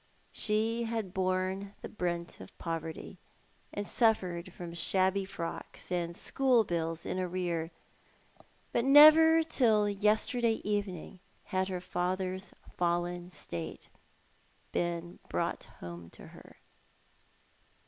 She 0.31 0.85
had 0.85 1.13
borne 1.13 1.75
the 1.83 1.87
brunt 1.87 2.39
of 2.39 2.57
poverty, 2.57 3.19
and 3.71 3.85
suffered 3.85 4.51
from 4.51 4.73
shabby 4.73 5.25
frocks, 5.25 5.91
and 5.91 6.15
school 6.15 6.63
bills 6.63 7.05
in 7.05 7.19
arrear, 7.19 7.69
but 8.71 8.83
never 8.83 9.43
till 9.43 9.87
yesterday 9.87 10.59
evening 10.63 11.19
had 11.43 11.67
her 11.67 11.79
father's 11.81 12.51
fallen 12.75 13.29
state 13.29 13.89
been 14.71 15.19
brought 15.29 15.65
home 15.81 16.09
to 16.13 16.29
her. 16.29 16.55